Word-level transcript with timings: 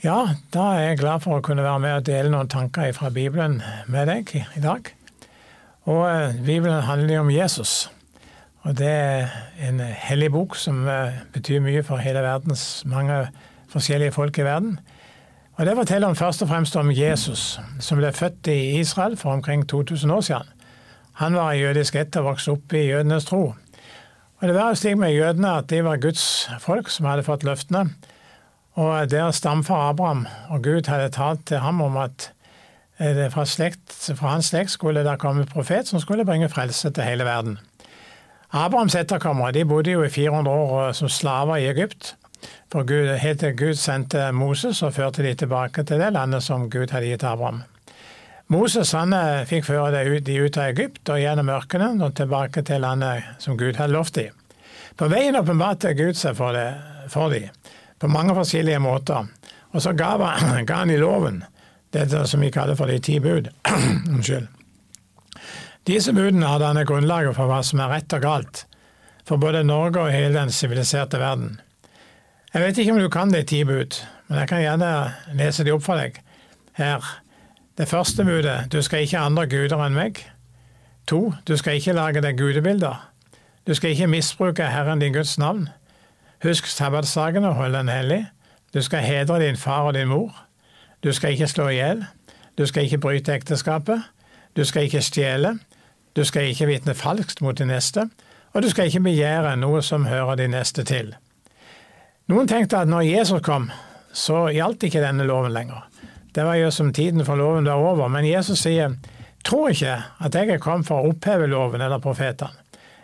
Ja, 0.00 0.30
da 0.48 0.62
er 0.72 0.78
jeg 0.80 0.98
glad 1.02 1.20
for 1.20 1.36
å 1.36 1.42
kunne 1.44 1.60
være 1.60 1.80
med 1.84 1.94
og 1.98 2.04
dele 2.08 2.30
noen 2.32 2.48
tanker 2.48 2.88
fra 2.96 3.10
Bibelen 3.12 3.58
med 3.84 4.06
deg 4.08 4.30
i 4.32 4.60
dag. 4.64 4.86
Og 5.92 6.04
eh, 6.08 6.38
Bibelen 6.40 6.86
handler 6.86 7.18
jo 7.18 7.24
om 7.26 7.32
Jesus. 7.34 7.90
Og 8.64 8.78
det 8.78 8.88
er 8.88 9.34
en 9.66 9.82
hellig 9.84 10.30
bok 10.32 10.54
som 10.56 10.86
eh, 10.88 11.18
betyr 11.34 11.60
mye 11.60 11.82
for 11.84 12.00
hele 12.00 12.22
verdens 12.24 12.62
mange 12.88 13.26
forskjellige 13.68 14.14
folk 14.16 14.40
i 14.40 14.46
verden. 14.46 14.78
Og 15.58 15.68
Det 15.68 15.74
forteller 15.76 16.08
om 16.08 16.16
først 16.16 16.46
og 16.46 16.48
fremst 16.48 16.78
om 16.80 16.88
Jesus, 16.96 17.60
som 17.84 18.00
ble 18.00 18.08
født 18.16 18.48
i 18.48 18.78
Israel 18.78 19.18
for 19.20 19.36
omkring 19.36 19.66
2000 19.68 20.14
år 20.16 20.24
siden. 20.30 20.54
Han 21.20 21.36
var 21.36 21.52
en 21.52 21.60
jødisk 21.60 21.98
ett 22.00 22.16
og 22.16 22.30
vokste 22.30 22.54
opp 22.56 22.72
i 22.72 22.86
jødenes 22.86 23.28
tro. 23.28 23.42
Og 24.40 24.48
Det 24.48 24.56
var 24.56 24.80
slik 24.80 24.96
med 24.96 25.12
jødene 25.12 25.58
at 25.58 25.68
de 25.68 25.84
var 25.84 26.00
Guds 26.00 26.48
folk 26.64 26.88
som 26.88 27.10
hadde 27.10 27.26
fått 27.28 27.44
løftene. 27.44 27.90
Og 28.80 29.10
der 29.10 29.30
stamfar 29.30 29.90
Abraham 29.90 30.26
og 30.48 30.62
Gud 30.64 30.88
hadde 30.88 31.10
talt 31.12 31.42
til 31.46 31.60
ham 31.60 31.82
om 31.84 31.98
at 32.00 32.30
eh, 32.96 33.26
fra, 33.32 33.44
slekt, 33.44 33.92
fra 34.16 34.36
hans 34.36 34.48
slekt 34.54 34.72
skulle 34.72 35.02
det 35.04 35.18
komme 35.20 35.44
profet 35.48 35.90
som 35.90 36.00
skulle 36.00 36.24
bringe 36.24 36.48
frelse 36.48 36.90
til 36.90 37.04
hele 37.04 37.26
verden. 37.28 37.58
Abrahams 38.50 38.96
etterkommere 38.96 39.52
de 39.52 39.66
bodde 39.68 39.92
jo 39.92 40.02
i 40.02 40.08
400 40.08 40.56
år 40.56 40.92
som 40.96 41.08
slaver 41.08 41.60
i 41.60 41.68
Egypt. 41.68 42.14
For 42.72 42.86
Gud, 42.88 43.10
helt 43.20 43.40
til 43.40 43.56
Gud 43.56 43.74
sendte 43.76 44.30
Moses 44.32 44.80
og 44.82 44.94
førte 44.96 45.22
de 45.22 45.34
tilbake 45.34 45.84
til 45.84 46.00
det 46.00 46.12
landet 46.12 46.42
som 46.42 46.70
Gud 46.70 46.88
hadde 46.90 47.10
gitt 47.10 47.24
Abraham. 47.24 47.62
Moses 48.48 48.94
han 48.96 49.12
eh, 49.12 49.44
fikk 49.50 49.68
føre 49.68 50.06
de 50.24 50.38
ut 50.40 50.56
av 50.56 50.70
Egypt 50.70 51.12
og 51.12 51.20
gjennom 51.20 51.52
ørkenen 51.52 52.00
og 52.00 52.16
tilbake 52.16 52.64
til 52.64 52.80
landet 52.80 53.28
som 53.44 53.60
Gud 53.60 53.76
hadde 53.76 53.92
lovt 53.92 54.16
dem. 54.16 54.32
På 54.96 55.10
veien 55.12 55.36
åpenbarte 55.36 55.92
Gud 55.94 56.16
seg 56.16 56.32
for, 56.40 56.56
det, 56.56 56.72
for 57.12 57.28
dem 57.36 57.52
på 58.00 58.08
mange 58.08 58.34
forskjellige 58.34 58.80
måter. 58.82 59.28
Og 59.70 59.82
så 59.82 59.92
ga 59.92 60.16
han, 60.68 60.90
i 60.90 60.98
loven 61.00 61.44
dette 61.90 62.22
som 62.26 62.40
vi 62.40 62.52
kaller 62.54 62.78
for 62.78 62.90
de 62.90 62.98
ti 63.02 63.18
bud. 63.20 63.50
Unnskyld. 64.14 64.48
Disse 65.88 66.12
budene 66.12 66.46
har 66.46 66.60
dannet 66.62 66.86
grunnlaget 66.86 67.34
for 67.36 67.50
hva 67.50 67.62
som 67.66 67.80
er 67.82 67.90
rett 67.90 68.14
og 68.14 68.22
galt 68.22 68.64
for 69.26 69.40
både 69.40 69.62
Norge 69.64 70.00
og 70.02 70.12
hele 70.12 70.34
den 70.34 70.50
siviliserte 70.50 71.20
verden. 71.20 71.60
Jeg 72.54 72.62
vet 72.64 72.78
ikke 72.78 72.94
om 72.96 72.98
du 72.98 73.08
kan 73.12 73.30
de 73.30 73.42
ti 73.46 73.62
bud, 73.64 74.00
men 74.28 74.40
jeg 74.42 74.50
kan 74.50 74.62
gjerne 74.62 74.90
lese 75.38 75.64
de 75.66 75.74
opp 75.74 75.84
for 75.86 76.00
deg 76.00 76.18
her. 76.78 77.04
Det 77.78 77.88
første 77.88 78.26
budet 78.26 78.72
du 78.72 78.80
skal 78.82 79.04
ikke 79.04 79.20
ha 79.20 79.28
andre 79.30 79.46
guder 79.50 79.84
enn 79.86 79.94
meg. 79.94 80.18
To, 81.10 81.30
du 81.46 81.56
skal 81.56 81.78
ikke 81.78 81.94
lage 81.94 82.22
deg 82.22 82.38
gudebilder. 82.38 82.98
Du 83.66 83.74
skal 83.74 83.94
ikke 83.94 84.10
misbruke 84.10 84.66
Herren 84.66 85.02
din 85.02 85.14
Guds 85.14 85.38
navn. 85.38 85.68
Husk 86.42 86.66
sabbatsdagen 86.66 87.44
og 87.44 87.54
hold 87.54 87.74
den 87.76 87.88
hellig. 87.88 88.26
Du 88.74 88.82
skal 88.82 89.04
hedre 89.04 89.40
din 89.42 89.56
far 89.56 89.90
og 89.90 89.94
din 89.94 90.08
mor. 90.08 90.32
Du 91.04 91.12
skal 91.12 91.32
ikke 91.32 91.46
slå 91.46 91.68
i 91.68 91.74
hjel. 91.74 92.04
Du 92.58 92.66
skal 92.66 92.84
ikke 92.84 92.98
bryte 92.98 93.34
ekteskapet. 93.34 94.02
Du 94.56 94.64
skal 94.64 94.82
ikke 94.82 95.02
stjele. 95.02 95.58
Du 96.16 96.24
skal 96.24 96.48
ikke 96.48 96.66
vitne 96.66 96.94
falskt 96.94 97.42
mot 97.42 97.58
din 97.58 97.68
neste. 97.68 98.08
Og 98.52 98.62
du 98.62 98.70
skal 98.70 98.88
ikke 98.88 99.02
begjære 99.04 99.56
noe 99.56 99.82
som 99.82 100.06
hører 100.08 100.40
din 100.40 100.54
neste 100.56 100.84
til. 100.84 101.14
Noen 102.30 102.48
tenkte 102.48 102.78
at 102.78 102.88
når 102.88 103.00
Jesus 103.00 103.42
kom, 103.42 103.70
så 104.12 104.48
gjaldt 104.54 104.86
ikke 104.88 105.02
denne 105.02 105.26
loven 105.28 105.52
lenger. 105.52 105.84
Det 106.34 106.44
var 106.46 106.54
jo 106.54 106.70
som 106.70 106.92
tiden 106.92 107.24
for 107.24 107.36
loven 107.36 107.66
var 107.66 107.82
over. 107.84 108.08
Men 108.08 108.26
Jesus 108.26 108.62
sier, 108.64 108.96
tro 109.44 109.66
ikke 109.68 109.96
at 110.18 110.34
jeg 110.34 110.50
er 110.50 110.62
kommet 110.62 110.88
for 110.88 111.02
å 111.02 111.12
oppheve 111.12 111.50
loven 111.50 111.82
eller 111.82 112.02
profetene. 112.02 112.56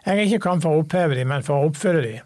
Jeg 0.07 0.15
er 0.15 0.29
ikke 0.29 0.45
kommet 0.45 0.63
for 0.63 0.73
å 0.73 0.85
oppheve 0.85 1.19
dem, 1.19 1.29
men 1.29 1.43
for 1.43 1.59
å 1.59 1.71
oppfylle 1.71 2.03
dem. 2.05 2.26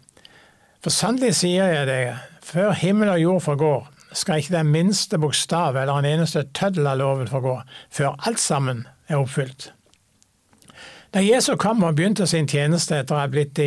For 0.81 0.89
sannelig 0.89 1.35
sier 1.37 1.67
jeg 1.69 1.87
deg, 1.89 2.15
før 2.41 2.71
himmel 2.73 3.11
og 3.13 3.19
jord 3.21 3.43
forgår, 3.45 3.83
skal 4.17 4.41
ikke 4.41 4.55
den 4.55 4.71
minste 4.73 5.19
bokstav 5.21 5.77
eller 5.77 5.99
en 6.01 6.07
eneste 6.09 6.43
tøddel 6.57 6.89
av 6.89 6.97
loven 6.99 7.29
forgå, 7.29 7.59
før 7.93 8.17
alt 8.27 8.41
sammen 8.41 8.87
er 9.07 9.21
oppfylt. 9.21 9.69
Da 11.13 11.21
Jesus 11.21 11.59
kom 11.59 11.83
og 11.83 11.95
begynte 11.95 12.25
sin 12.27 12.47
tjeneste 12.47 12.97
etter 12.97 13.17
å 13.17 13.21
ha 13.21 13.29
blitt, 13.31 13.59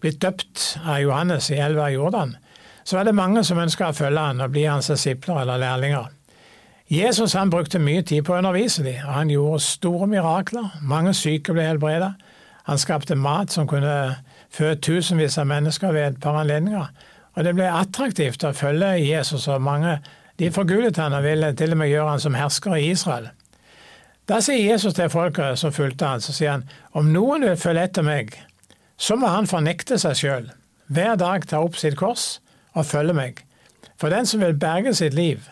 blitt 0.00 0.20
døpt 0.22 0.78
av 0.84 1.02
Johannes 1.02 1.50
i 1.50 1.58
elva 1.60 1.90
Jordan, 1.92 2.36
så 2.84 2.96
var 2.98 3.08
det 3.08 3.16
mange 3.18 3.42
som 3.44 3.58
ønska 3.58 3.90
å 3.90 3.96
følge 3.96 4.24
han 4.30 4.40
og 4.44 4.52
bli 4.54 4.64
hans 4.68 4.88
disipler 4.92 5.42
eller 5.42 5.60
lærlinger. 5.60 6.12
Jesus 6.88 7.34
han 7.36 7.50
brukte 7.50 7.80
mye 7.80 8.04
tid 8.06 8.24
på 8.24 8.34
å 8.34 8.38
undervise 8.40 8.84
dem, 8.84 9.00
og 9.06 9.14
han 9.16 9.32
gjorde 9.32 9.62
store 9.64 10.08
mirakler. 10.08 10.68
Mange 10.84 11.14
syke 11.16 11.54
ble 11.56 11.64
helbredet. 11.64 12.12
Han 12.64 12.80
skapte 12.80 13.14
mat 13.14 13.52
som 13.52 13.68
kunne 13.68 14.16
føde 14.52 14.80
tusenvis 14.80 15.38
av 15.38 15.48
mennesker 15.50 15.92
ved 15.92 16.06
et 16.06 16.20
par 16.20 16.38
anledninger. 16.40 16.86
Og 17.34 17.44
det 17.44 17.54
ble 17.56 17.66
attraktivt 17.68 18.44
å 18.46 18.54
følge 18.56 18.94
Jesus, 19.02 19.48
og 19.48 19.62
mange 19.62 19.98
de 20.38 20.50
forgudet 20.54 20.96
han 20.98 21.14
og 21.14 21.26
ville 21.26 21.52
til 21.58 21.74
og 21.74 21.80
med 21.82 21.90
gjøre 21.92 22.14
han 22.14 22.22
som 22.22 22.38
hersker 22.38 22.76
i 22.78 22.88
Israel. 22.90 23.28
Da 24.28 24.40
sier 24.40 24.70
Jesus 24.72 24.96
til 24.96 25.10
folket 25.12 25.60
som 25.60 25.74
fulgte 25.74 26.08
han, 26.08 26.22
så 26.24 26.32
sier 26.32 26.56
han 26.56 26.68
om 26.96 27.12
noen 27.12 27.44
vil 27.44 27.60
følge 27.60 27.84
etter 27.90 28.06
meg, 28.06 28.32
så 28.96 29.18
må 29.20 29.28
han 29.28 29.50
fornekte 29.50 29.98
seg 30.00 30.16
sjøl, 30.16 30.48
hver 30.88 31.18
dag 31.20 31.44
ta 31.50 31.60
opp 31.60 31.76
sitt 31.76 31.98
kors 32.00 32.38
og 32.72 32.88
følge 32.88 33.16
meg. 33.16 33.44
For 34.00 34.10
den 34.10 34.26
som 34.26 34.40
vil 34.40 34.56
berge 34.56 34.94
sitt 34.96 35.14
liv, 35.14 35.44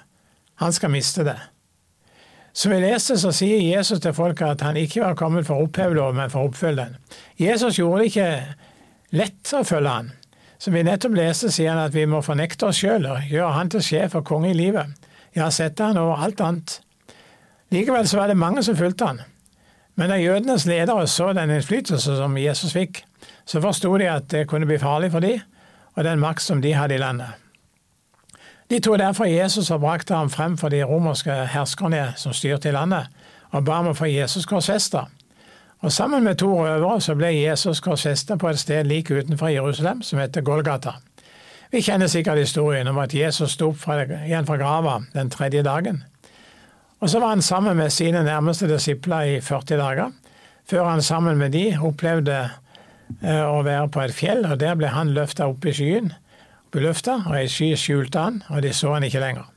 han 0.62 0.72
skal 0.72 0.94
miste 0.94 1.26
det. 1.26 1.36
Som 2.52 2.74
vi 2.74 2.82
leste, 2.82 3.16
så 3.16 3.32
sier 3.32 3.62
Jesus 3.64 4.00
til 4.04 4.12
folket 4.12 4.58
at 4.58 4.64
han 4.66 4.76
ikke 4.76 5.00
var 5.00 5.16
kommet 5.16 5.46
for 5.48 5.56
å 5.56 5.66
oppheve 5.66 5.96
loven, 5.96 6.20
men 6.20 6.32
for 6.32 6.44
å 6.44 6.50
oppfylle 6.50 6.84
den. 6.84 6.98
Jesus 7.40 7.78
gjorde 7.78 8.02
det 8.02 8.10
ikke 8.10 8.28
lett 9.16 9.54
å 9.56 9.64
følge 9.64 9.94
han. 9.96 10.10
Som 10.62 10.76
vi 10.76 10.84
nettopp 10.86 11.16
leste, 11.16 11.50
sier 11.50 11.72
han 11.72 11.88
at 11.88 11.96
vi 11.96 12.04
må 12.06 12.20
fornekte 12.22 12.68
oss 12.68 12.78
sjøl 12.82 13.08
og 13.08 13.24
gjøre 13.32 13.56
han 13.56 13.72
til 13.72 13.82
sjef 13.82 14.18
og 14.20 14.26
konge 14.28 14.52
i 14.52 14.58
livet. 14.58 14.92
Ja, 15.34 15.48
sette 15.50 15.88
han 15.88 15.98
over 15.98 16.20
alt 16.22 16.42
annet. 16.44 16.76
Likevel 17.72 18.06
så 18.08 18.20
var 18.20 18.28
det 18.28 18.38
mange 18.38 18.62
som 18.62 18.76
fulgte 18.76 19.08
han. 19.08 19.22
Men 19.96 20.12
da 20.12 20.20
jødenes 20.20 20.68
ledere 20.68 21.08
så 21.08 21.32
den 21.36 21.50
innflytelse 21.52 22.16
som 22.20 22.36
Jesus 22.38 22.76
fikk, 22.76 23.02
så 23.48 23.60
forsto 23.64 23.90
de 24.00 24.08
at 24.12 24.28
det 24.32 24.46
kunne 24.48 24.68
bli 24.68 24.80
farlig 24.80 25.10
for 25.12 25.24
dem, 25.24 25.40
og 25.96 26.04
den 26.04 26.20
makt 26.20 26.44
som 26.44 26.62
de 26.64 26.72
hadde 26.76 26.96
i 26.96 27.00
landet. 27.00 27.41
De 28.72 28.80
tror 28.80 28.96
derfor 28.96 29.24
Jesus 29.24 29.70
og 29.70 29.80
brakte 29.80 30.14
ham 30.14 30.30
frem 30.30 30.54
for 30.56 30.72
de 30.72 30.82
romerske 30.82 31.32
herskerne 31.52 32.12
som 32.16 32.32
styrte 32.32 32.70
i 32.70 32.72
landet, 32.72 33.10
og 33.50 33.66
ba 33.66 33.82
om 33.82 33.90
å 33.90 33.92
få 33.92 34.08
Jesus 34.08 34.46
korsfesta. 34.48 35.02
Og 35.84 35.92
Sammen 35.92 36.24
med 36.24 36.38
to 36.40 36.48
røvere 36.56 37.00
så 37.04 37.12
ble 37.14 37.34
Jesus 37.34 37.82
korsfesta 37.84 38.38
på 38.40 38.48
et 38.48 38.58
sted 38.62 38.88
like 38.88 39.12
utenfor 39.12 39.52
Jerusalem, 39.52 40.00
som 40.02 40.22
heter 40.22 40.40
Golgata. 40.40 40.94
Vi 41.72 41.82
kjenner 41.84 42.08
sikkert 42.08 42.38
historien 42.38 42.88
om 42.88 42.98
at 42.98 43.12
Jesus 43.14 43.58
sto 43.58 43.74
opp 43.74 43.84
igjen 44.24 44.48
fra 44.48 44.56
grava 44.56 45.02
den 45.12 45.30
tredje 45.30 45.62
dagen. 45.62 46.04
Og 47.00 47.10
Så 47.10 47.20
var 47.20 47.28
han 47.28 47.42
sammen 47.42 47.76
med 47.76 47.90
sine 47.90 48.24
nærmeste 48.24 48.68
disipler 48.68 49.36
i 49.36 49.40
40 49.40 49.76
dager, 49.76 50.10
før 50.64 50.88
han 50.88 51.02
sammen 51.02 51.36
med 51.36 51.52
de 51.52 51.76
opplevde 51.76 52.40
eh, 53.22 53.44
å 53.44 53.62
være 53.62 53.88
på 53.88 54.00
et 54.00 54.14
fjell, 54.14 54.46
og 54.46 54.60
der 54.60 54.74
ble 54.74 54.88
han 54.88 55.12
løfta 55.12 55.46
opp 55.46 55.64
i 55.66 55.76
skyen, 55.76 56.12
opp 56.72 57.08
og 57.28 57.34
ei 57.36 57.48
sky 57.48 57.74
skjulte 57.76 58.18
han, 58.18 58.42
og 58.48 58.62
de 58.62 58.72
så 58.72 58.94
han 58.94 59.04
ikke 59.04 59.20
lenger. 59.20 59.48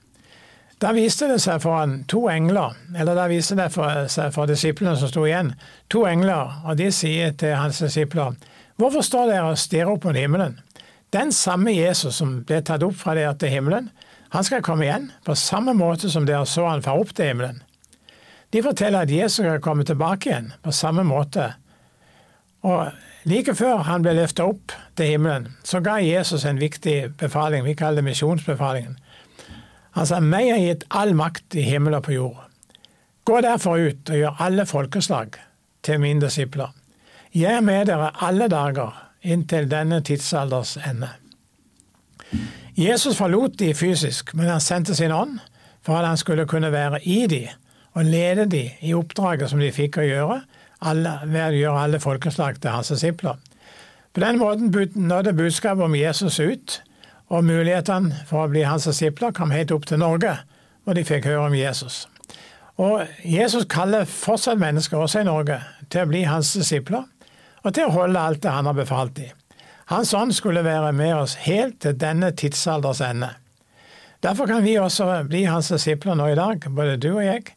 Da 0.81 0.91
viste 0.91 1.29
det 1.31 1.39
seg 1.39 1.61
for 1.63 1.79
han 1.79 2.01
to 2.11 2.25
engler, 2.27 2.75
eller 2.97 3.15
da 3.15 3.29
viste 3.31 3.55
det 3.55 3.69
seg 3.71 4.33
for 4.35 4.49
disiplene 4.49 4.97
som 4.99 5.07
sto 5.07 5.23
igjen, 5.23 5.53
to 5.89 6.03
engler, 6.05 6.59
og 6.67 6.75
de 6.77 6.89
sier 6.91 7.31
til 7.39 7.55
hans 7.55 7.79
disipler, 7.79 8.35
hvorfor 8.75 9.05
står 9.05 9.31
dere 9.31 9.53
og 9.53 9.61
stirrer 9.61 9.93
opp 9.93 10.03
mot 10.03 10.19
himmelen? 10.19 10.59
Den 11.15 11.31
samme 11.31 11.71
Jesus 11.71 12.19
som 12.19 12.41
ble 12.43 12.59
tatt 12.65 12.83
opp 12.83 12.97
fra 12.99 13.15
dere 13.15 13.37
til 13.39 13.53
himmelen, 13.53 13.87
han 14.35 14.43
skal 14.43 14.63
komme 14.65 14.83
igjen, 14.83 15.11
på 15.23 15.37
samme 15.39 15.71
måte 15.77 16.11
som 16.11 16.27
dere 16.27 16.43
så 16.49 16.67
han 16.67 16.83
far 16.83 16.99
opp 16.99 17.13
til 17.15 17.31
himmelen. 17.31 17.61
De 18.51 18.63
forteller 18.63 19.05
at 19.05 19.11
Jesus 19.11 19.39
skal 19.45 19.63
komme 19.63 19.87
tilbake 19.87 20.29
igjen, 20.29 20.51
på 20.63 20.75
samme 20.75 21.05
måte. 21.07 21.53
Og 22.67 22.91
like 23.25 23.56
før 23.58 23.84
han 23.88 24.06
ble 24.06 24.16
løfta 24.18 24.46
opp 24.47 24.74
til 24.97 25.16
himmelen, 25.16 25.50
så 25.63 25.81
ga 25.84 25.97
Jesus 26.03 26.46
en 26.46 26.62
viktig 26.62 27.18
befaling, 27.19 27.66
vi 27.66 27.75
kaller 27.78 28.01
det 28.01 28.12
misjonsbefalingen. 28.12 28.98
Han 29.95 30.07
sa, 30.07 30.19
meg 30.19 30.50
er 30.51 30.62
gitt 30.62 30.88
all 30.92 31.13
makt 31.16 31.56
i 31.56 31.63
himmel 31.63 31.95
og 31.95 32.04
på 32.07 32.16
jord. 32.18 32.42
Gå 33.25 33.42
derfor 33.42 33.80
ut 33.80 34.10
og 34.12 34.19
gjør 34.19 34.42
alle 34.44 34.66
folkeslag 34.69 35.38
til 35.86 36.01
mine 36.04 36.22
disipler. 36.22 36.74
Jeg 37.36 37.57
er 37.57 37.63
med 37.66 37.88
dere 37.89 38.12
alle 38.24 38.48
dager 38.51 38.94
inntil 39.25 39.69
denne 39.71 40.01
tidsalders 40.06 40.75
ende. 40.78 41.10
Jesus 42.75 43.18
forlot 43.18 43.56
de 43.60 43.74
fysisk, 43.74 44.33
men 44.36 44.50
han 44.51 44.62
sendte 44.62 44.95
sin 44.95 45.12
ånd 45.16 45.39
for 45.86 45.98
at 45.98 46.10
han 46.10 46.19
skulle 46.19 46.45
kunne 46.45 46.71
være 46.71 47.01
i 47.07 47.25
de 47.31 47.45
og 47.95 48.06
lede 48.06 48.45
de 48.51 48.66
i 48.81 48.94
oppdraget 48.94 49.50
som 49.50 49.62
de 49.63 49.71
fikk 49.71 50.01
å 50.01 50.06
gjøre, 50.06 50.42
alle, 50.85 51.17
å 51.25 51.51
gjøre 51.55 51.83
alle 51.87 52.01
folkeslag 52.03 52.59
til 52.61 52.75
hans 52.75 52.91
disipler. 52.93 53.37
På 54.15 54.23
den 54.23 54.39
måten 54.39 54.71
nådde 54.95 55.35
budskapet 55.35 55.83
om 55.83 55.95
Jesus 55.97 56.39
ut 56.39 56.81
og 57.33 57.43
mulighetene 57.43 58.25
for 58.29 58.45
å 58.45 58.51
bli 58.51 58.63
hans 58.63 58.85
disipler 58.87 59.33
kom 59.35 59.51
helt 59.51 59.73
opp 59.73 59.87
til 59.89 59.99
Norge, 59.99 60.37
hvor 60.85 60.95
de 60.95 61.03
fikk 61.05 61.25
høre 61.27 61.47
om 61.49 61.57
Jesus. 61.57 62.05
Og 62.77 63.07
Jesus 63.23 63.65
kaller 63.71 64.05
fortsatt 64.09 64.59
mennesker, 64.59 64.99
også 64.99 65.23
i 65.23 65.27
Norge, 65.27 65.61
til 65.89 66.03
å 66.03 66.09
bli 66.11 66.25
hans 66.27 66.51
disipler, 66.53 67.05
og 67.63 67.73
til 67.73 67.87
å 67.87 67.95
holde 67.95 68.21
alt 68.21 68.43
det 68.43 68.53
han 68.53 68.69
har 68.69 68.77
befalt 68.77 69.15
dem. 69.17 69.33
Hans 69.89 70.13
ånd 70.17 70.33
skulle 70.33 70.65
være 70.65 70.91
med 70.97 71.13
oss 71.15 71.35
helt 71.45 71.79
til 71.81 71.97
denne 71.97 72.31
tidsalders 72.33 73.01
ende. 73.05 73.31
Derfor 74.23 74.49
kan 74.49 74.63
vi 74.65 74.79
også 74.81 75.07
bli 75.29 75.43
hans 75.45 75.69
disipler 75.69 76.17
nå 76.17 76.31
i 76.31 76.37
dag, 76.37 76.63
både 76.69 76.97
du 76.97 77.11
og 77.13 77.23
jeg. 77.25 77.51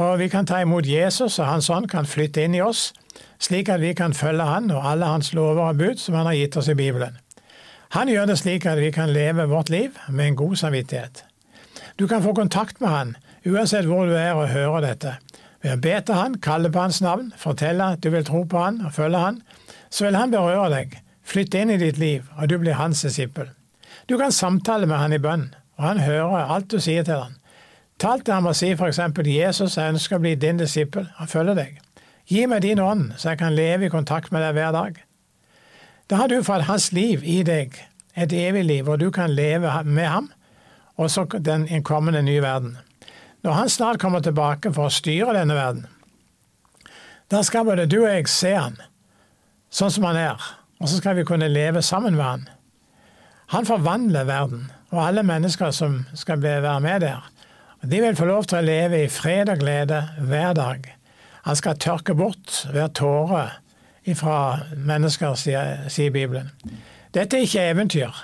Og 0.00 0.18
vi 0.18 0.28
kan 0.32 0.46
ta 0.48 0.62
imot 0.62 0.86
Jesus, 0.88 1.38
og 1.38 1.46
Hans 1.46 1.68
ånd 1.70 1.88
kan 1.92 2.08
flytte 2.08 2.44
inn 2.46 2.54
i 2.56 2.62
oss, 2.64 2.92
slik 3.42 3.68
at 3.68 3.82
vi 3.82 3.92
kan 3.94 4.14
følge 4.16 4.46
Han 4.48 4.70
og 4.70 4.86
alle 4.88 5.10
Hans 5.10 5.34
lover 5.36 5.66
og 5.66 5.78
bud 5.78 6.00
som 6.00 6.14
Han 6.14 6.30
har 6.30 6.38
gitt 6.38 6.56
oss 6.56 6.70
i 6.72 6.78
Bibelen. 6.78 7.18
Han 7.92 8.08
gjør 8.08 8.30
det 8.30 8.38
slik 8.40 8.64
at 8.66 8.80
vi 8.80 8.90
kan 8.90 9.12
leve 9.12 9.44
vårt 9.50 9.68
liv 9.68 9.98
med 10.08 10.26
en 10.26 10.36
god 10.36 10.56
samvittighet. 10.56 11.24
Du 11.98 12.06
kan 12.06 12.22
få 12.22 12.32
kontakt 12.32 12.80
med 12.80 12.88
Han 12.88 13.16
uansett 13.44 13.84
hvor 13.84 14.06
du 14.06 14.14
er 14.16 14.32
og 14.32 14.48
hører 14.48 14.86
dette. 14.86 15.16
Ved 15.62 15.76
å 15.76 15.82
be 15.82 15.98
til 16.00 16.16
Han, 16.16 16.38
kalle 16.40 16.70
på 16.72 16.80
Hans 16.80 17.02
navn, 17.04 17.32
fortelle 17.38 17.92
at 17.92 18.00
du 18.02 18.08
vil 18.10 18.24
tro 18.24 18.44
på 18.48 18.58
Han 18.58 18.80
og 18.86 18.94
følge 18.96 19.18
Han, 19.18 19.42
så 19.90 20.06
vil 20.06 20.16
Han 20.16 20.32
berøre 20.32 20.70
deg, 20.72 20.96
flytte 21.22 21.60
inn 21.60 21.74
i 21.74 21.80
ditt 21.82 22.00
liv, 22.00 22.24
og 22.38 22.48
du 22.48 22.56
blir 22.62 22.80
Hans 22.80 23.04
disippel. 23.04 23.52
Du 24.08 24.16
kan 24.18 24.32
samtale 24.32 24.88
med 24.88 24.98
Han 24.98 25.12
i 25.12 25.20
bønn, 25.22 25.50
og 25.76 25.84
Han 25.84 26.02
hører 26.02 26.48
alt 26.56 26.70
du 26.72 26.80
sier 26.80 27.04
til 27.04 27.20
Han. 27.20 27.36
Tal 27.98 28.20
til 28.20 28.34
ham 28.34 28.48
og 28.50 28.56
si 28.58 28.72
for 28.76 28.90
eksempel 28.90 29.28
Jesus, 29.28 29.76
jeg 29.78 29.94
ønsker 29.94 30.18
å 30.18 30.22
bli 30.22 30.34
din 30.34 30.60
disippel 30.60 31.08
og 31.20 31.30
følge 31.30 31.56
deg. 31.58 31.80
Gi 32.30 32.46
meg 32.46 32.62
din 32.64 32.80
ånd, 32.80 33.12
så 33.18 33.32
jeg 33.32 33.42
kan 33.42 33.56
leve 33.56 33.86
i 33.86 33.92
kontakt 33.92 34.32
med 34.32 34.44
deg 34.44 34.56
hver 34.56 34.72
dag. 34.74 35.00
Da 36.10 36.20
har 36.20 36.28
du 36.28 36.42
fått 36.44 36.68
hans 36.68 36.90
liv 36.92 37.22
i 37.24 37.42
deg, 37.46 37.74
et 38.14 38.32
evig 38.32 38.64
liv, 38.66 38.84
hvor 38.84 38.98
du 39.00 39.10
kan 39.10 39.32
leve 39.32 39.70
med 39.84 40.08
ham, 40.08 40.30
og 41.00 41.10
så 41.10 41.24
den 41.40 41.66
kommende 41.82 42.22
nye 42.22 42.42
verden. 42.42 42.76
Når 43.42 43.52
han 43.52 43.68
snart 43.68 44.00
kommer 44.00 44.20
tilbake 44.22 44.72
for 44.72 44.86
å 44.86 44.94
styre 44.94 45.34
denne 45.34 45.56
verden, 45.56 45.86
da 47.32 47.40
skal 47.42 47.64
både 47.64 47.88
du 47.88 48.02
og 48.02 48.10
jeg 48.10 48.28
se 48.28 48.52
han 48.52 48.76
sånn 49.72 49.92
som 49.94 50.04
han 50.04 50.18
er, 50.20 50.42
og 50.82 50.90
så 50.90 50.98
skal 51.00 51.16
vi 51.16 51.24
kunne 51.24 51.48
leve 51.48 51.80
sammen 51.82 52.16
med 52.18 52.26
han. 52.26 52.42
Han 53.56 53.68
forvandler 53.68 54.28
verden, 54.28 54.66
og 54.92 55.00
alle 55.00 55.24
mennesker 55.24 55.72
som 55.72 56.02
skal 56.14 56.42
være 56.44 56.76
med 56.84 57.06
der, 57.06 57.24
de 57.90 58.00
vil 58.00 58.16
få 58.16 58.26
lov 58.28 58.46
til 58.46 58.60
å 58.60 58.66
leve 58.66 59.04
i 59.04 59.10
fred 59.10 59.50
og 59.50 59.62
glede 59.62 60.02
hver 60.22 60.52
dag. 60.58 60.86
Han 61.42 61.58
skal 61.58 61.78
tørke 61.82 62.14
bort 62.14 62.62
hver 62.70 62.92
tåre 62.94 63.48
fra 64.18 64.36
mennesker, 64.76 65.34
sier, 65.38 66.10
Bibelen. 66.14 66.50
Dette 67.14 67.38
er 67.38 67.46
ikke 67.46 67.66
eventyr. 67.70 68.22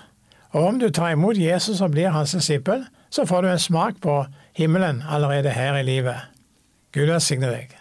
Og 0.55 0.70
om 0.70 0.78
du 0.81 0.88
tar 0.90 1.12
imot 1.14 1.38
Jesus 1.38 1.82
og 1.84 1.93
blir 1.94 2.14
hans 2.14 2.34
disippel, 2.34 2.87
så 3.10 3.26
får 3.28 3.43
du 3.43 3.50
en 3.50 3.62
smak 3.62 4.00
på 4.02 4.20
himmelen 4.56 5.02
allerede 5.08 5.55
her 5.55 5.76
i 5.78 5.87
livet. 5.87 6.31
Gud 6.93 7.10
velsigne 7.10 7.50
deg. 7.52 7.77